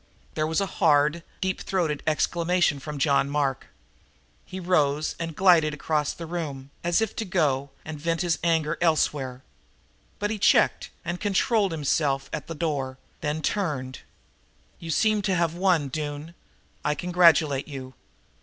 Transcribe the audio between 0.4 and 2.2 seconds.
was a hard, deep throated